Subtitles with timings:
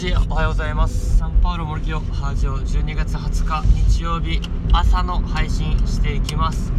[0.00, 1.18] おはようございます。
[1.18, 4.40] サンパウロモルキオハージオ12月20日日曜日
[4.72, 6.72] 朝の配信していきます。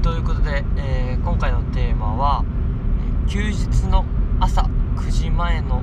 [0.00, 2.42] ということで、えー、今回のテーマは
[3.28, 4.06] 休日の
[4.40, 4.62] 朝
[4.96, 5.82] 9時前の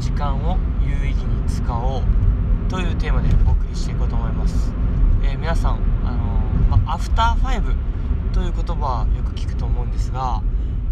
[0.00, 2.02] 時間を有意義に使おう
[2.68, 4.72] というテーマでお送りしていこうと思います、
[5.22, 7.74] えー、皆さん、あのー、まアフターファイブ
[8.32, 10.42] という言葉はよく聞くと思うんですが、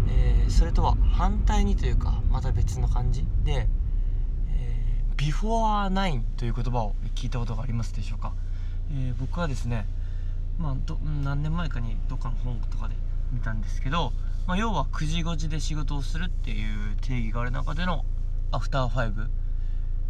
[0.07, 3.67] えそれとは反対にというかまた別の感じで
[5.23, 8.33] Before Nine という言葉を聞いたことがありますでしょうか、
[8.91, 9.87] えー、僕はですね、
[10.59, 12.95] まあ、ど何年前かにどっかの本とかで
[13.31, 14.11] 見たんですけど、
[14.47, 18.03] まあ、要は9時5時で仕事をするっていう定義がある中での
[18.51, 19.29] アフターファイブ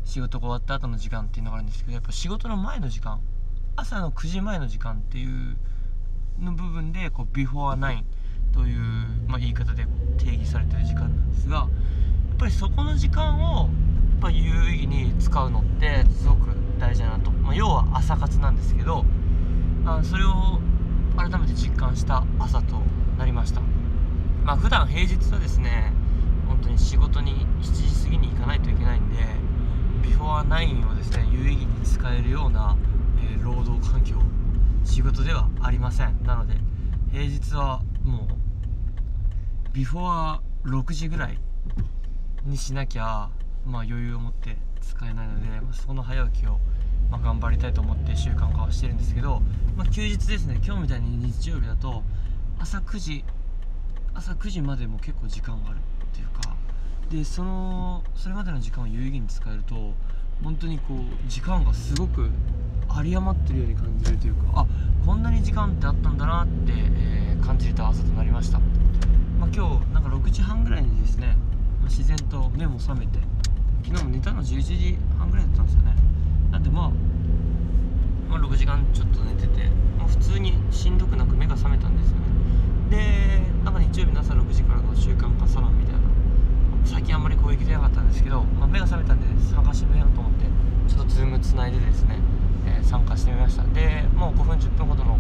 [0.06, 3.22] 仕事が終わった後の時間っていうのがあるんですけどやっぱ仕事の前の時間
[3.76, 5.56] 朝の9時前の時間っていう
[6.40, 8.06] の部分でこう Before Nine
[8.52, 8.80] という、
[9.28, 9.86] まあ、言い方で
[10.18, 11.68] 定義されてる時間なんですがやっ
[12.40, 13.70] ぱりそこの時間を
[14.16, 16.50] ぱ有意義に使うのってすごく
[16.80, 19.06] 大事だなと、まあ、要は朝活なんですけど
[19.86, 20.60] あそれを
[21.18, 22.82] 改めて実感した朝と
[23.18, 23.62] なりました。
[24.44, 25.94] まあ普段平日はですね
[26.48, 29.16] 本当に仕事に7時過ぎに行かないといけないんで
[30.02, 32.76] ビフォー9をですね有意義に使えるような、
[33.20, 34.16] えー、労働環境
[34.84, 36.24] 仕事ではありません。
[36.24, 36.56] なので
[37.12, 41.38] 平日はもうビフォー6時ぐらい
[42.46, 43.30] にしなきゃ
[43.66, 46.60] まあ、余裕を持って使えないので、まあ、その早起きを、
[47.10, 49.42] まあ、頑張りたいと思って習慣化はしてるんですけど、
[49.76, 50.60] まあ、休日ですね。
[50.66, 52.04] 今日みたいに日曜日だと
[52.60, 53.26] 朝9時
[54.14, 55.82] 朝9時までも結構時間があるっ
[56.16, 56.56] ていうか
[57.12, 59.94] でそのそれまでの時間を有意義に使えると
[60.44, 62.30] 本当にこう時間がすごく
[62.96, 64.68] 有り余ってるように感じるというかあ
[65.06, 68.60] こんなに時間ってあったんだなって、えー、感じれた朝となりました、
[69.40, 71.36] まあ、今日なんか6時半ぐらいにですね、
[71.82, 73.20] まあ、自然と目も覚めて
[73.84, 75.96] 昨日も寝たの11時半ぐらいだったんですよね。
[76.52, 76.90] なんでまあ、
[78.30, 82.24] まあ、6時間ちょっと寝てて、まあ、普通にしんどくなく目が覚めたんですよね。
[82.90, 86.02] でなんか日曜日の朝6時からの習慣化サロンみたいな
[86.86, 90.46] 最近あんまり攻撃出なかったんですけど、まあ、目が覚めたんで参加してみようと思って
[90.88, 92.20] ちょっとズームつないでですね、
[92.66, 93.64] えー、参加してみました。
[93.64, 95.18] でもう5分10分ほどの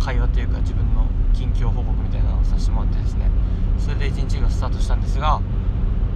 [0.00, 3.30] 会話というか自分の近況報告みたいなのをさせてもらってですね
[3.78, 5.40] それで一日がスタートしたんですが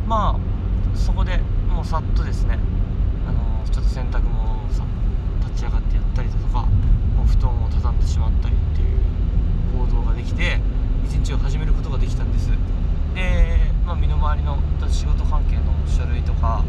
[0.06, 1.40] まあそこで
[1.88, 2.58] さっとですね
[3.26, 4.84] あのちょっと洗濯物をさ
[5.40, 6.68] 立ち上がってやったりだとか
[7.16, 9.00] もう布団を畳んでしまったりっていう
[9.72, 10.60] 行動ができて
[11.08, 12.50] 一日を始めることができたんです。
[13.14, 16.62] で、まあ、身の回りの仕事関係の書類とか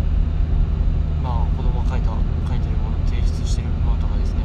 [1.21, 2.15] まあ子供が書いた
[2.47, 4.39] 書いてるもの提出してるものとかですね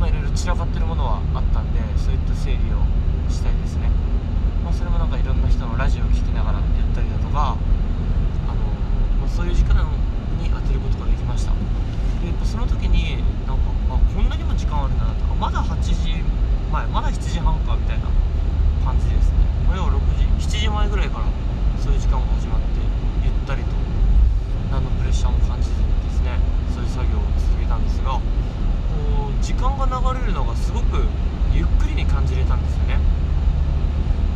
[0.00, 2.82] まあいろいろ散らかってるものはあったんでそういった整理を
[3.30, 3.92] したいですね。
[4.64, 7.54] まあそれもなんかいろんな人のラジオを聴きながらやったりだとか
[9.36, 9.84] そういう時間
[10.40, 11.52] に当てることができました
[12.22, 16.24] でやっぱその時になんかあこんなにも時間あるんだなとかまだ8時
[16.72, 18.08] 前まだ7時半かみたいな
[18.82, 19.44] 感じですね
[19.76, 21.26] 要は6時7時前ぐらいから
[21.78, 22.82] そういう時間が始まって
[23.22, 23.70] ゆったりと
[24.70, 26.38] 何のプレッシャーも感じずにですね
[26.74, 28.20] そういう作業を続けたんですがこ
[29.30, 31.06] う時間が流れるのがすごく
[31.54, 32.98] ゆっくりに感じれたんですよね。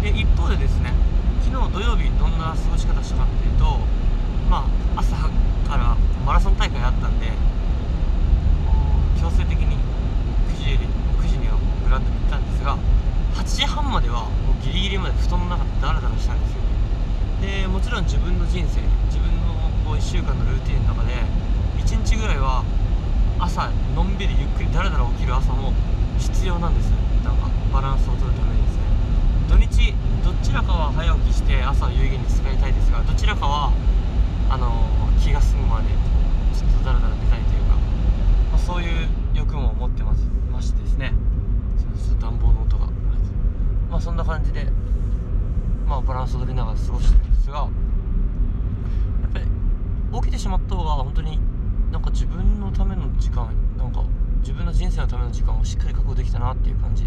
[0.00, 0.94] で一方でですね
[1.42, 3.81] 昨日土曜日どんな過ごし方したかっていうと
[4.48, 4.64] ま
[4.97, 7.26] あ朝からマラソン大会あったんで
[9.20, 9.76] 強制的に
[10.48, 10.78] 9時
[11.19, 12.78] ,9 時にはグラウンドに行ったんですが
[13.34, 14.28] 8時半までは
[14.62, 16.60] ギリギリまで布団の中でダラダラしたんですよ。
[17.41, 21.15] でもちろん自分の人生自分のこう1週間のルーティンの中で
[21.78, 22.65] 1日ぐらいは
[23.38, 25.72] 朝のんびりゆっくりダラダラ起きる朝も
[26.19, 26.91] 必要なんです。
[27.25, 28.82] なんかバランスを取るためにですね。
[29.49, 33.72] 土日どちらかは早起きして朝を有意義に使いたいですがどちらかは
[34.50, 35.88] あの気が済むまで
[36.54, 37.76] ちょっとダラダラ寝たいというか、
[38.53, 40.22] まあ、そういう欲も持ってます
[40.53, 41.12] ましてですね
[41.78, 42.87] ちょっと暖房の音が
[43.90, 44.66] まあそんな感じで
[45.87, 47.66] まあバランスを取りながら過ごしてるんですがや
[49.28, 49.44] っぱり
[50.22, 51.38] 起きてしまった方が本当に
[51.93, 54.02] なんか自分のための時間なんか
[54.41, 57.06] 自分の人生のための時間をしっかり確保できたなっていう感じ。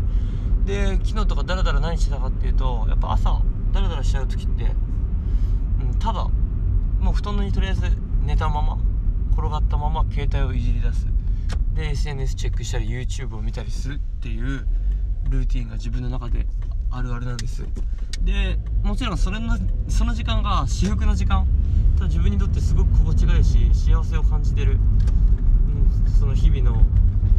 [0.66, 3.42] で昨日とかダラダラ何してたかっていうとやっぱ朝
[3.74, 4.72] ダラダラしちゃう時って、
[5.81, 6.30] うん、ただ
[7.00, 7.81] もう布団にとりあえず
[8.22, 8.78] 寝たまま
[9.34, 11.07] 転がったまま携帯をいじり出す。
[11.74, 14.68] で SNS チェックしたり YouTube を見たりするっていう
[15.30, 16.46] ルーティンが自分の中で
[16.95, 17.66] あるあるなんです。
[18.22, 19.57] でもちろんそれの
[19.90, 21.48] その時間が至福の時間。
[21.95, 26.84] ただ自分にとってすごく心地がいいし幸せを感じてる、うん、その日々の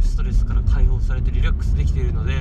[0.01, 2.33] ストレスから解放されてリラックスできているので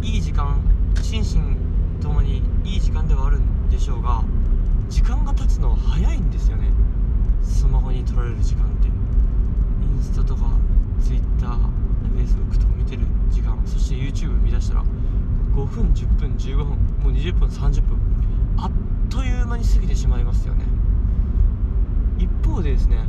[0.00, 0.62] いい時間
[1.02, 4.22] 心身ともにいい時間ではあるんでしょうが
[4.88, 6.68] 時間が経つのは早いんですよね。
[7.42, 8.88] スマホに取られる時間って。
[8.88, 8.90] イ
[9.98, 10.44] ンスタとか
[11.02, 14.84] TwitterFacebook とか見てる時間そして YouTube 見出したら
[15.54, 16.74] 5分10分15分も
[17.08, 17.98] う20分30分
[18.56, 18.70] あっ
[19.10, 20.64] という間に過ぎてしまいますよね。
[22.18, 23.04] 一方でですね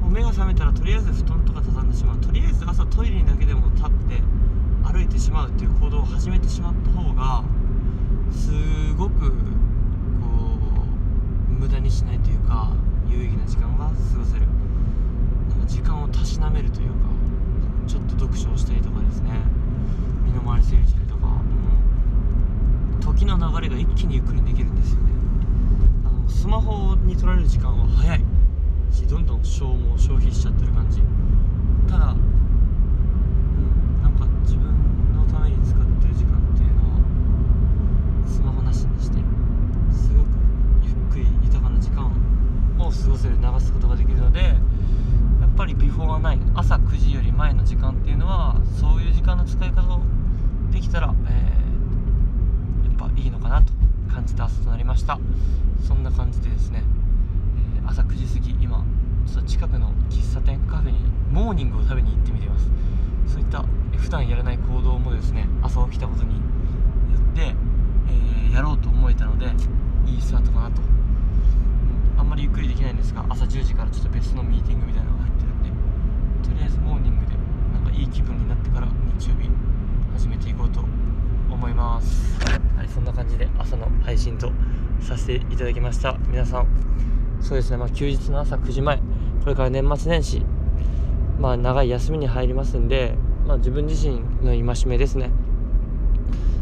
[0.00, 2.18] もう目が覚めたらとりあえず布団とか畳んでしまう。
[2.18, 4.22] とりあえず朝トイレにだけでも立って
[4.84, 7.42] 歩いてしまうっていう行動を始めてしまった方が
[8.30, 8.50] す
[8.96, 9.34] ごくこ
[11.48, 12.72] う無駄にしないというか
[13.08, 14.46] 有意義な時間が過ごせる。
[15.66, 16.94] 時間をたしなめるというか
[17.86, 19.30] ちょっと読書をしたりとかですね。
[20.24, 21.40] 身の回り整理したりとかも、
[22.98, 25.10] う、時の流れが一気にゆっくりできるんですよね。
[26.04, 28.20] あのスマホに取られる時間は早い。
[28.90, 31.00] しどんどん消耗消費しちゃってる感じ。
[31.88, 32.18] ただ、うん、
[34.02, 34.66] なんか自分
[35.14, 36.98] のために使ってる時間っていうのは
[38.26, 39.18] スマホなしにして
[39.92, 40.28] すごく
[40.82, 42.10] ゆっくり豊かな時間を
[42.90, 44.56] 過ごせる流すことができるのでや
[45.46, 45.54] っ
[46.20, 50.00] ぱりビフォーはない朝9時より前の時間っていうのはそういう時間の使い方を
[50.70, 53.72] できたら、えー、やっぱいいのかなと
[54.12, 55.18] 感じた朝となりました。
[55.86, 56.82] そんな感じでですね、
[57.78, 58.84] えー、朝9時過ぎ今
[59.26, 60.98] ちょっと近くの喫茶店カフェに
[61.30, 62.70] モーニングを食べに行ってみています。
[63.26, 63.64] そういった
[63.96, 66.40] 普段やらない行動もですね朝起きたことによ
[67.18, 67.54] って、
[68.08, 69.46] えー、やろうと思えたので
[70.06, 70.80] いいスタートかなと、
[72.16, 75.25] あんまりゆっくりできないんですが朝10時からちょっと別のミーティングみたいなのが
[76.46, 77.32] とりあえずモーニングで
[77.72, 78.86] なんかいい気分になってから
[79.18, 79.50] 日曜日
[80.12, 80.80] 始めていこうと
[81.50, 82.40] 思います。
[82.44, 84.52] はいそんな感じで朝の配信と
[85.00, 86.16] させていただきました。
[86.28, 86.66] 皆さん
[87.40, 87.78] そうですね。
[87.78, 88.98] まあ休日の朝9時前。
[89.42, 90.44] これから年末年始。
[91.40, 95.30] まあ長い休みに入りますんでまあ自分自身の戒めですね。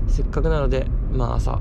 [0.08, 1.60] せっかくなのでまあ朝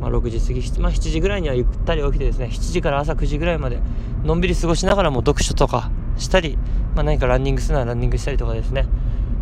[0.00, 2.46] まあ、6時過ぎ、まあ、7時ぐらいにはゆったり起きてですね。
[2.46, 3.80] 7時から朝9時ぐらいまで
[4.24, 6.56] のんびり過ごしながらも読書とかしたり、
[6.94, 8.86] まあ、何かランニングするならランニングしたりとかですね。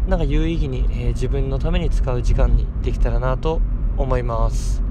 [0.06, 3.60] なんか有意義に、えー、自分のために使う時間にできたらなと
[3.96, 4.82] 思います。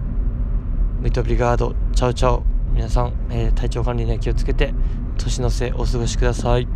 [1.02, 1.74] ムイトブリガード。
[1.96, 2.44] チャウチャウ
[2.74, 4.74] 皆さん、えー、体調管理には気をつけて
[5.18, 6.68] 年の瀬お過ごしください。